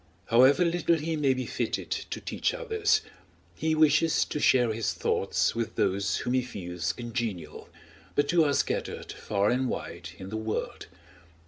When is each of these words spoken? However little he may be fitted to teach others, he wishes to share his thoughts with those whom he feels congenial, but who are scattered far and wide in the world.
However 0.29 0.65
little 0.65 0.95
he 0.97 1.15
may 1.15 1.35
be 1.35 1.45
fitted 1.45 1.91
to 1.91 2.19
teach 2.19 2.55
others, 2.55 3.01
he 3.53 3.75
wishes 3.75 4.25
to 4.25 4.39
share 4.39 4.73
his 4.73 4.93
thoughts 4.93 5.53
with 5.53 5.75
those 5.75 6.15
whom 6.15 6.33
he 6.33 6.41
feels 6.41 6.91
congenial, 6.91 7.69
but 8.15 8.31
who 8.31 8.43
are 8.43 8.53
scattered 8.53 9.11
far 9.11 9.51
and 9.51 9.69
wide 9.69 10.09
in 10.17 10.29
the 10.29 10.37
world. 10.37 10.87